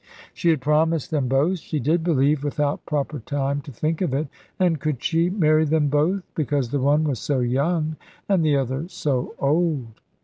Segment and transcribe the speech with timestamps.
[0.33, 4.29] She had promised them both, she did believe, without proper time to think of it;
[4.57, 8.87] and could she marry them both, because the one was so young and the other
[8.87, 10.01] so old?